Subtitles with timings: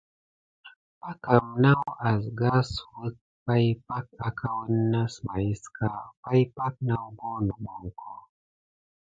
[1.01, 3.15] Packam naw asgassuwək
[3.45, 5.89] pay pak aka wəne nasmaïska,
[6.23, 8.11] pay pak nawbo nəɓoŋko.